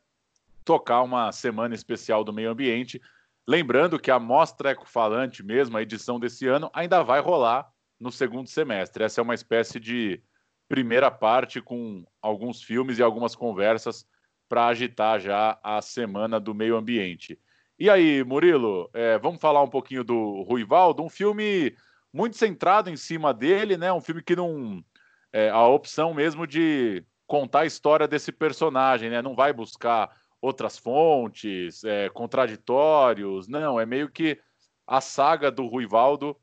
[0.64, 3.00] tocar uma semana especial do meio ambiente.
[3.46, 8.48] Lembrando que a Mostra Ecofalante, mesmo, a edição desse ano, ainda vai rolar no segundo
[8.48, 9.04] semestre.
[9.04, 10.22] Essa é uma espécie de
[10.68, 14.06] primeira parte com alguns filmes e algumas conversas
[14.48, 17.38] para agitar já a semana do meio ambiente.
[17.78, 21.74] E aí, Murilo, é, vamos falar um pouquinho do Ruivaldo, um filme
[22.12, 23.92] muito centrado em cima dele, né?
[23.92, 24.84] Um filme que não.
[25.32, 29.22] É, a opção mesmo de contar a história desse personagem, né?
[29.22, 34.38] Não vai buscar outras fontes, é, contraditórios, não, é meio que
[34.86, 36.36] a saga do Ruivaldo,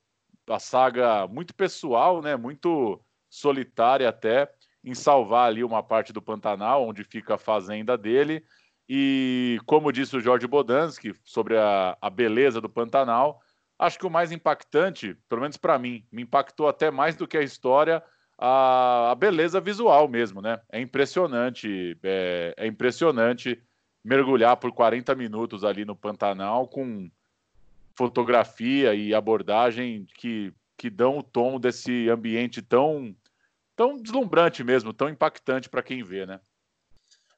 [0.49, 2.36] a saga muito pessoal, né?
[2.36, 4.51] Muito solitária até,
[4.83, 8.43] em salvar ali uma parte do Pantanal, onde fica a fazenda dele.
[8.87, 13.39] E como disse o Jorge Bodansky sobre a, a beleza do Pantanal,
[13.77, 17.37] acho que o mais impactante, pelo menos para mim, me impactou até mais do que
[17.37, 18.03] a história,
[18.37, 20.59] a, a beleza visual mesmo, né?
[20.71, 23.61] É impressionante, é, é, impressionante
[24.03, 27.11] mergulhar por 40 minutos ali no Pantanal com
[27.95, 33.13] fotografia e abordagem que, que dão o tom desse ambiente tão,
[33.75, 36.39] tão deslumbrante mesmo, tão impactante para quem vê, né?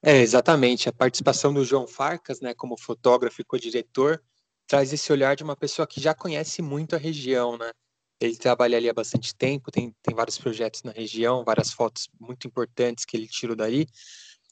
[0.04, 0.88] É, exatamente.
[0.88, 4.21] A participação do João Farcas, né, como fotógrafo e co-diretor,
[4.67, 7.71] traz esse olhar de uma pessoa que já conhece muito a região, né?
[8.19, 12.45] Ele trabalha ali há bastante tempo, tem, tem vários projetos na região, várias fotos muito
[12.47, 13.88] importantes que ele tirou daí,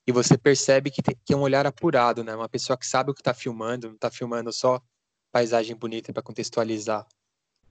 [0.08, 2.36] e você percebe que, tem, que é um olhar apurado, né?
[2.36, 4.82] Uma pessoa que sabe o que está filmando, não está filmando só
[5.32, 7.06] paisagem bonita para contextualizar.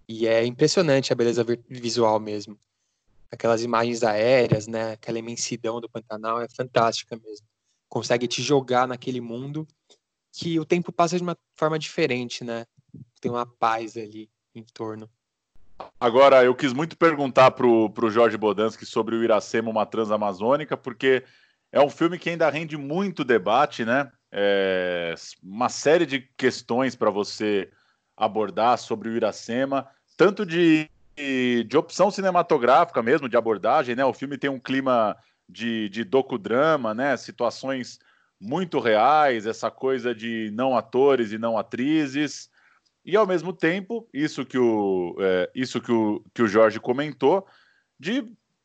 [0.09, 2.59] E é impressionante a beleza visual mesmo.
[3.31, 4.92] Aquelas imagens aéreas, né?
[4.92, 7.47] Aquela imensidão do Pantanal é fantástica mesmo.
[7.88, 9.68] Consegue te jogar naquele mundo
[10.33, 12.64] que o tempo passa de uma forma diferente, né?
[13.21, 15.11] Tem uma paz ali em torno.
[16.01, 21.23] Agora, eu quis muito perguntar para o Jorge Bodansky sobre o Iracema, uma transamazônica, porque
[21.71, 24.11] é um filme que ainda rende muito debate, né?
[24.33, 27.71] É uma série de questões para você
[28.16, 34.04] abordar sobre o Iracema, tanto de, de opção cinematográfica mesmo, de abordagem, né?
[34.04, 35.16] O filme tem um clima
[35.48, 37.16] de, de docudrama, né?
[37.16, 38.00] Situações
[38.40, 42.50] muito reais, essa coisa de não atores e não atrizes.
[43.04, 47.46] E ao mesmo tempo, isso que o, é, isso que o, que o Jorge comentou,
[47.98, 48.24] de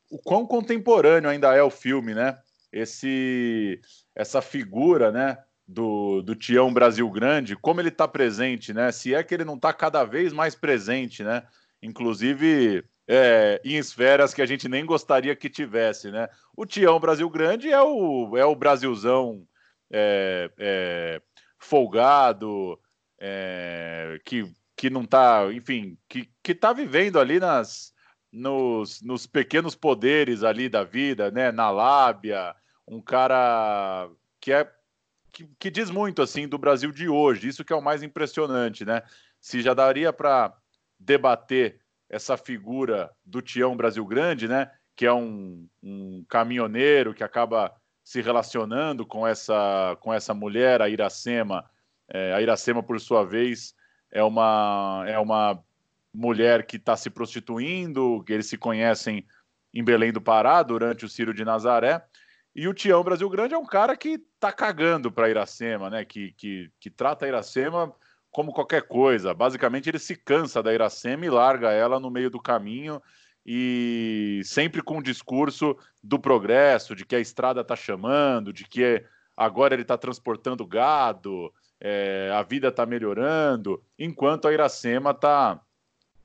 [0.09, 2.39] o quão contemporâneo ainda é o filme, né?
[2.71, 3.79] Esse,
[4.15, 5.37] essa figura, né?
[5.65, 8.91] Do, do Tião Brasil Grande, como ele está presente, né?
[8.91, 11.43] Se é que ele não está cada vez mais presente, né?
[11.81, 16.27] Inclusive é, em esferas que a gente nem gostaria que tivesse, né?
[16.55, 19.45] O Tião Brasil Grande é o, é o Brasilzão
[19.91, 21.21] é, é,
[21.59, 22.79] folgado,
[23.19, 27.93] é, que, que não está, enfim, que, que tá vivendo ali nas,
[28.31, 31.51] nos, nos pequenos poderes ali da vida, né?
[31.51, 32.55] Na lábia,
[32.87, 34.69] um cara que é
[35.33, 37.47] que, que, diz muito assim do Brasil de hoje.
[37.47, 39.01] Isso que é o mais impressionante, né?
[39.41, 40.55] Se já daria para
[40.99, 44.71] debater essa figura do Tião Brasil Grande, né?
[44.95, 50.87] Que é um, um caminhoneiro que acaba se relacionando com essa com essa mulher, a
[50.87, 51.69] Iracema,
[52.07, 53.73] é, a Iracema, por sua vez,
[54.11, 55.63] é uma, é uma
[56.13, 59.25] mulher que está se prostituindo, que eles se conhecem
[59.73, 62.05] em Belém do Pará durante o Ciro de Nazaré.
[62.55, 66.05] E o Tião Brasil Grande é um cara que tá cagando para Iracema, né?
[66.05, 67.93] Que, que, que trata a Iracema
[68.31, 69.33] como qualquer coisa.
[69.33, 73.01] Basicamente, ele se cansa da Iracema e larga ela no meio do caminho
[73.45, 79.03] e sempre com o discurso do progresso, de que a estrada está chamando, de que
[79.35, 85.59] agora ele está transportando gado, é, a vida está melhorando, enquanto a Iracema está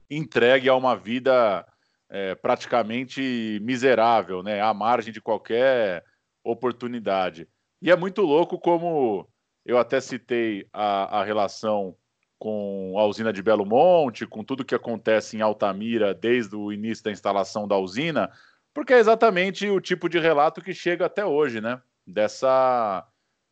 [0.08, 1.66] entregue a uma vida
[2.08, 6.04] é, praticamente miserável, né, à margem de qualquer
[6.50, 7.48] oportunidade.
[7.80, 9.28] E é muito louco como
[9.64, 11.94] eu até citei a, a relação
[12.38, 17.04] com a usina de Belo Monte, com tudo que acontece em Altamira desde o início
[17.04, 18.30] da instalação da usina,
[18.72, 21.80] porque é exatamente o tipo de relato que chega até hoje, né?
[22.06, 23.06] Dessa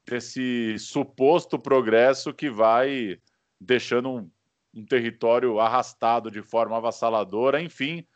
[0.08, 3.18] desse suposto progresso que vai
[3.60, 4.30] deixando um,
[4.72, 8.06] um território arrastado de forma avassaladora, enfim,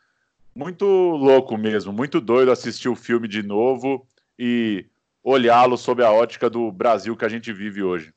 [0.55, 4.07] muito louco mesmo, muito doido assistir o filme de novo
[4.43, 4.87] e
[5.23, 8.11] olhá-lo sob a ótica do Brasil que a gente vive hoje.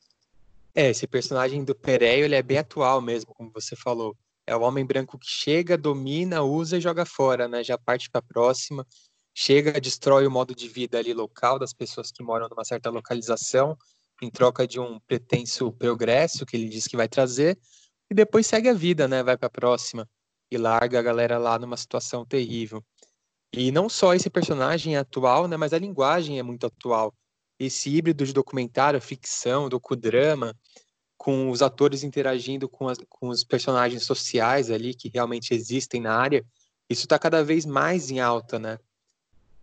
[0.75, 4.17] É, esse personagem do Pereio, ele é bem atual mesmo, como você falou.
[4.47, 7.63] É o homem branco que chega, domina, usa e joga fora, né?
[7.63, 8.87] Já parte para a próxima
[9.35, 13.77] chega, destrói o modo de vida ali local das pessoas que moram numa certa localização,
[14.23, 17.59] em troca de um pretenso progresso que ele diz que vai trazer,
[18.11, 19.23] e depois segue a vida, né?
[19.23, 20.09] Vai para a próxima
[20.51, 22.83] e larga a galera lá numa situação terrível.
[23.57, 25.57] E não só esse personagem é atual, né?
[25.57, 27.15] Mas a linguagem é muito atual.
[27.59, 30.57] Esse híbrido de documentário, ficção, docudrama,
[31.17, 36.17] com os atores interagindo com, as, com os personagens sociais ali que realmente existem na
[36.17, 36.45] área,
[36.91, 38.79] isso está cada vez mais em alta, né?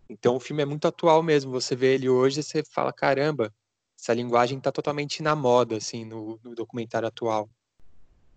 [0.08, 1.52] Então o filme é muito atual mesmo.
[1.52, 3.52] Você vê ele hoje e você fala, caramba,
[3.98, 7.48] essa linguagem está totalmente na moda, assim, no, no documentário atual.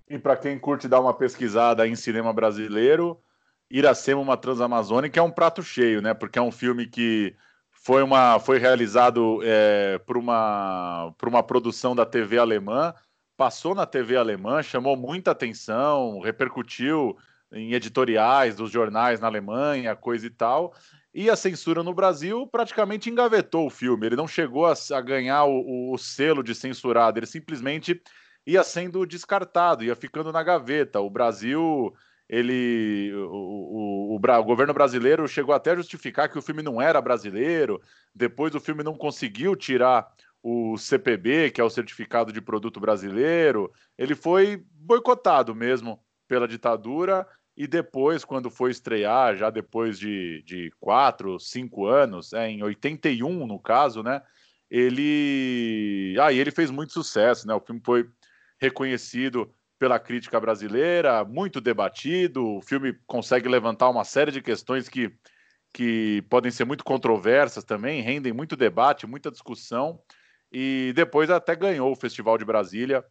[0.07, 3.19] E para quem curte dar uma pesquisada em cinema brasileiro,
[3.69, 6.13] Iracema, uma Transamazônica é um prato cheio, né?
[6.13, 7.35] Porque é um filme que
[7.71, 12.93] foi, uma, foi realizado é, por, uma, por uma produção da TV alemã,
[13.37, 17.15] passou na TV alemã, chamou muita atenção, repercutiu
[17.51, 20.73] em editoriais dos jornais na Alemanha, coisa e tal.
[21.13, 24.05] E a censura no Brasil praticamente engavetou o filme.
[24.05, 28.01] Ele não chegou a, a ganhar o, o, selo de censurado, ele simplesmente
[28.45, 30.99] ia sendo descartado, ia ficando na gaveta.
[30.99, 31.93] O Brasil,
[32.27, 36.81] ele, o, o, o, o governo brasileiro chegou até a justificar que o filme não
[36.81, 37.81] era brasileiro.
[38.13, 40.07] Depois o filme não conseguiu tirar
[40.41, 43.71] o CPB, que é o certificado de produto brasileiro.
[43.97, 50.71] Ele foi boicotado mesmo pela ditadura e depois, quando foi estrear, já depois de, de
[50.79, 54.21] quatro, cinco anos, é, em 81 no caso, né?
[54.69, 56.15] Ele.
[56.19, 57.53] Ah, ele fez muito sucesso, né?
[57.53, 58.09] O filme foi
[58.59, 59.53] reconhecido
[59.85, 62.43] pela crítica brasileira, muito debatido.
[62.55, 65.15] O filme consegue levantar uma série de questões que,
[65.71, 70.01] que podem ser muito controversas também, rendem muito debate, muita discussão.
[70.51, 73.05] E depois até ganhou o Festival de Brasília,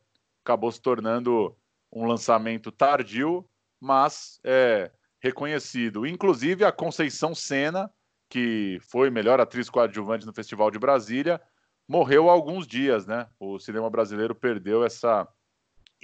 [0.45, 1.57] acabou se tornando
[1.93, 3.49] um lançamento tardio,
[3.81, 6.05] mas é reconhecido.
[6.05, 7.89] Inclusive a Conceição Sena,
[8.29, 11.41] que foi melhor atriz coadjuvante no Festival de Brasília,
[11.87, 13.29] morreu há alguns dias, né?
[13.39, 15.25] O cinema brasileiro perdeu essa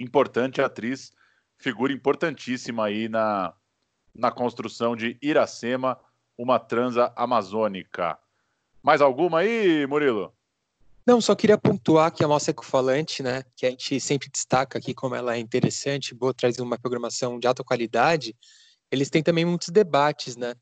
[0.01, 1.11] importante atriz,
[1.57, 3.53] figura importantíssima aí na,
[4.13, 5.97] na construção de Iracema,
[6.37, 8.17] uma transa amazônica.
[8.81, 10.33] Mais alguma aí, Murilo?
[11.05, 14.93] Não, só queria pontuar que a nossa ecofalante, né, que a gente sempre destaca aqui
[14.93, 18.35] como ela é interessante, boa, traz uma programação de alta qualidade,
[18.91, 20.53] eles têm também muitos debates, né?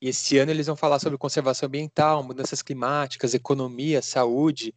[0.00, 4.74] E esse ano eles vão falar sobre conservação ambiental, mudanças climáticas, economia, saúde,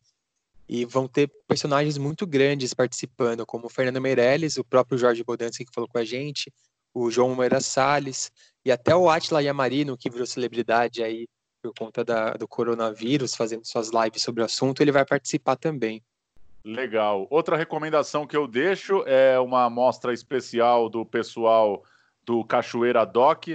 [0.68, 5.65] e vão ter personagens muito grandes participando, como o Fernando Meirelles, o próprio Jorge Bodansky
[5.65, 6.51] que falou com a gente,
[6.93, 8.32] o João Moreira Salles,
[8.65, 11.28] e até o Atila Yamarino, que virou celebridade aí
[11.61, 16.03] por conta da, do coronavírus, fazendo suas lives sobre o assunto, ele vai participar também.
[16.63, 17.28] Legal.
[17.30, 21.84] Outra recomendação que eu deixo é uma amostra especial do pessoal
[22.26, 23.45] do Cachoeira Doc,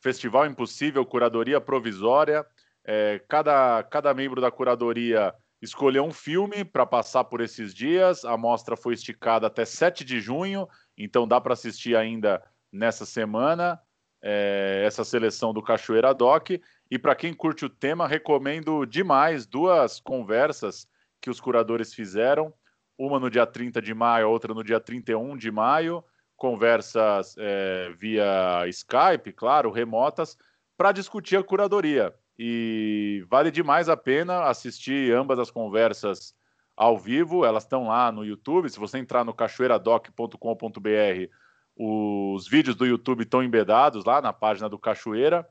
[0.00, 2.46] Festival Impossível, Curadoria Provisória.
[2.84, 8.24] É, cada, cada membro da curadoria escolheu um filme para passar por esses dias.
[8.24, 12.42] A mostra foi esticada até 7 de junho, então dá para assistir ainda
[12.72, 13.80] nessa semana
[14.22, 16.50] é, essa seleção do Cachoeira Doc.
[16.90, 20.86] E para quem curte o tema, recomendo demais duas conversas
[21.20, 22.52] que os curadores fizeram,
[22.98, 26.04] uma no dia 30 de maio, outra no dia 31 de maio,
[26.36, 30.36] conversas é, via Skype, claro, remotas,
[30.76, 32.12] para discutir a curadoria.
[32.38, 36.34] E vale demais a pena assistir ambas as conversas
[36.76, 38.70] ao vivo, elas estão lá no YouTube.
[38.70, 41.30] Se você entrar no cachoeiradoc.com.br,
[41.76, 45.46] os vídeos do YouTube estão embedados lá na página do Cachoeira.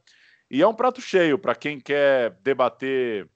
[0.49, 3.29] E é um prato cheio para quem quer debater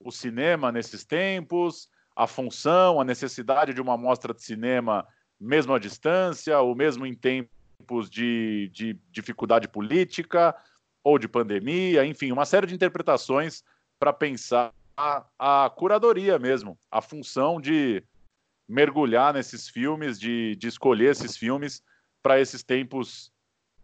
[0.00, 5.06] o cinema nesses tempos, a função, a necessidade de uma mostra de cinema
[5.38, 10.54] mesmo à distância, ou mesmo em tempos de, de dificuldade política
[11.04, 13.62] ou de pandemia, enfim, uma série de interpretações
[13.98, 18.02] para pensar a, a, curadoria mesmo, a função de
[18.68, 21.82] mergulhar nesses filmes, de, de escolher esses filmes
[22.22, 23.32] para esses tempos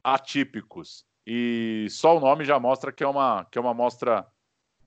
[0.03, 1.05] atípicos.
[1.27, 4.27] E só o nome já mostra que é uma, que é uma mostra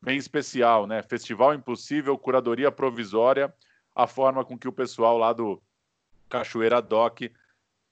[0.01, 1.03] bem especial, né?
[1.03, 3.53] Festival Impossível, Curadoria Provisória,
[3.95, 5.61] a forma com que o pessoal lá do
[6.27, 7.21] Cachoeira Doc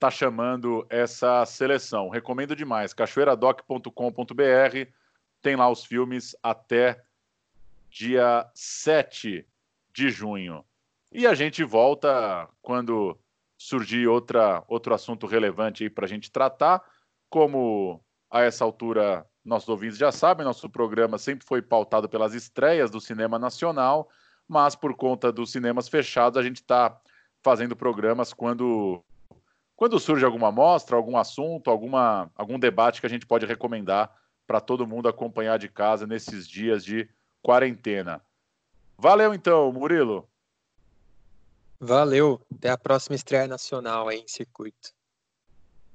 [0.00, 2.08] está chamando essa seleção.
[2.08, 4.90] Recomendo demais, cachoeiradoc.com.br,
[5.42, 7.04] tem lá os filmes até
[7.90, 9.46] dia 7
[9.92, 10.64] de junho.
[11.12, 13.18] E a gente volta quando
[13.58, 16.82] surgir outra, outro assunto relevante aí para a gente tratar,
[17.28, 22.90] como a essa altura, nossos ouvintes já sabem, nosso programa sempre foi pautado pelas estreias
[22.90, 24.08] do cinema nacional,
[24.48, 26.98] mas por conta dos cinemas fechados, a gente está
[27.42, 29.04] fazendo programas quando,
[29.80, 34.14] quando surge alguma mostra, algum assunto, alguma, algum debate que a gente pode recomendar
[34.46, 37.08] para todo mundo acompanhar de casa nesses dias de
[37.40, 38.22] quarentena.
[38.98, 40.28] Valeu então, Murilo.
[41.80, 42.42] Valeu.
[42.54, 44.92] Até a próxima estreia nacional aí em circuito.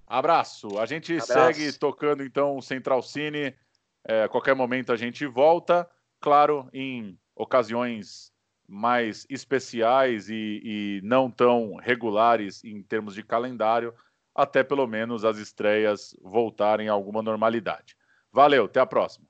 [0.08, 0.80] Abraço.
[0.80, 1.34] A gente Abraço.
[1.34, 3.56] segue tocando então o Central Cine.
[4.04, 5.88] É, a qualquer momento a gente volta,
[6.20, 8.34] claro, em ocasiões
[8.68, 13.94] mais especiais e, e não tão regulares em termos de calendário,
[14.34, 17.96] até pelo menos as estreias voltarem a alguma normalidade.
[18.32, 19.28] Valeu, até a próxima.